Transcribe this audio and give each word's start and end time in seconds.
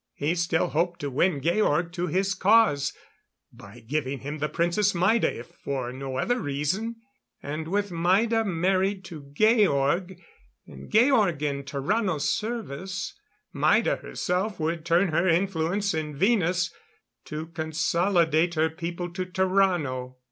He 0.15 0.33
still 0.33 0.69
hoped 0.69 0.99
to 1.01 1.11
win 1.11 1.41
Georg 1.43 1.91
to 1.91 2.07
his 2.07 2.33
cause, 2.33 2.91
by 3.53 3.81
giving 3.81 4.21
him 4.21 4.39
the 4.39 4.49
Princess 4.49 4.95
Maida, 4.95 5.31
if 5.31 5.49
for 5.63 5.93
no 5.93 6.15
other 6.17 6.39
reason. 6.39 6.95
And 7.43 7.67
with 7.67 7.91
Maida 7.91 8.43
married 8.43 9.05
to 9.05 9.21
Georg 9.31 10.19
and 10.65 10.91
Georg 10.91 11.43
in 11.43 11.65
Tarrano's 11.65 12.27
service 12.27 13.13
Maida 13.53 13.97
herself 13.97 14.59
would 14.59 14.85
turn 14.87 15.09
her 15.09 15.27
influence 15.27 15.93
in 15.93 16.15
Venus 16.17 16.73
to 17.25 17.45
consolidate 17.45 18.55
her 18.55 18.71
people 18.71 19.11
to 19.13 19.23
Tarrano. 19.27 20.15